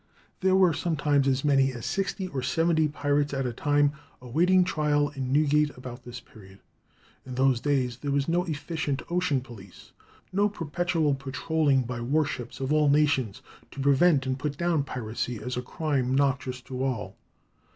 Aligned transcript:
There 0.39 0.55
were 0.55 0.73
sometimes 0.73 1.27
as 1.27 1.45
many 1.45 1.71
as 1.73 1.85
sixty 1.85 2.25
or 2.27 2.41
seventy 2.41 2.87
pirates 2.87 3.35
at 3.35 3.45
a 3.45 3.53
time 3.53 3.91
awaiting 4.19 4.63
trial 4.63 5.09
in 5.09 5.31
Newgate, 5.31 5.69
about 5.77 6.05
this 6.05 6.19
period. 6.19 6.57
In 7.23 7.35
those 7.35 7.59
days 7.61 7.97
there 7.97 8.09
was 8.09 8.27
no 8.27 8.43
efficient 8.45 9.03
ocean 9.11 9.41
police, 9.41 9.91
no 10.33 10.49
perpetual 10.49 11.13
patrolling 11.13 11.83
by 11.83 12.01
war 12.01 12.25
ships 12.25 12.59
of 12.59 12.73
all 12.73 12.89
nations 12.89 13.43
to 13.69 13.79
prevent 13.79 14.25
and 14.25 14.39
put 14.39 14.57
down 14.57 14.83
piracy 14.83 15.39
as 15.39 15.55
a 15.55 15.61
crime 15.61 16.15
noxious 16.15 16.61
to 16.61 16.83
all. 16.83 17.15